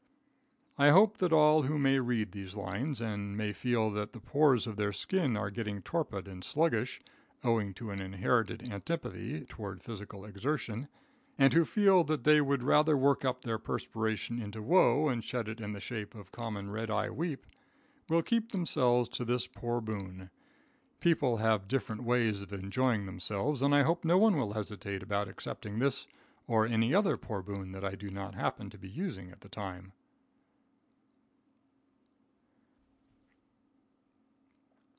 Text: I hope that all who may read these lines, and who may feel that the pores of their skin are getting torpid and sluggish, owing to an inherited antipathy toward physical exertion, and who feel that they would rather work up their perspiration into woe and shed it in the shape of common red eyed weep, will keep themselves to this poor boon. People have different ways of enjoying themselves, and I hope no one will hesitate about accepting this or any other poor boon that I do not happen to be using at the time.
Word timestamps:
I 0.77 0.89
hope 0.89 1.17
that 1.17 1.31
all 1.33 1.61
who 1.63 1.77
may 1.77 1.99
read 1.99 2.31
these 2.31 2.55
lines, 2.55 3.01
and 3.01 3.33
who 3.33 3.37
may 3.37 3.53
feel 3.53 3.91
that 3.91 4.13
the 4.13 4.19
pores 4.19 4.65
of 4.65 4.77
their 4.77 4.91
skin 4.91 5.37
are 5.37 5.51
getting 5.51 5.83
torpid 5.83 6.27
and 6.27 6.43
sluggish, 6.43 6.99
owing 7.43 7.75
to 7.75 7.91
an 7.91 8.01
inherited 8.01 8.67
antipathy 8.71 9.41
toward 9.45 9.83
physical 9.83 10.25
exertion, 10.25 10.87
and 11.37 11.53
who 11.53 11.65
feel 11.65 12.03
that 12.05 12.23
they 12.23 12.41
would 12.41 12.63
rather 12.63 12.97
work 12.97 13.23
up 13.23 13.43
their 13.43 13.59
perspiration 13.59 14.41
into 14.41 14.63
woe 14.63 15.07
and 15.07 15.23
shed 15.23 15.47
it 15.47 15.61
in 15.61 15.73
the 15.73 15.79
shape 15.79 16.15
of 16.15 16.31
common 16.31 16.71
red 16.71 16.89
eyed 16.89 17.11
weep, 17.11 17.45
will 18.09 18.23
keep 18.23 18.51
themselves 18.51 19.07
to 19.09 19.23
this 19.23 19.45
poor 19.45 19.81
boon. 19.81 20.31
People 20.99 21.37
have 21.37 21.67
different 21.67 22.01
ways 22.01 22.41
of 22.41 22.51
enjoying 22.53 23.05
themselves, 23.05 23.61
and 23.61 23.75
I 23.75 23.83
hope 23.83 24.03
no 24.03 24.17
one 24.17 24.35
will 24.35 24.53
hesitate 24.53 25.03
about 25.03 25.27
accepting 25.27 25.77
this 25.77 26.07
or 26.47 26.65
any 26.65 26.91
other 26.95 27.17
poor 27.17 27.43
boon 27.43 27.71
that 27.73 27.85
I 27.85 27.93
do 27.93 28.09
not 28.09 28.33
happen 28.33 28.71
to 28.71 28.79
be 28.79 28.89
using 28.89 29.29
at 29.29 29.41
the 29.41 29.49
time. 29.49 29.91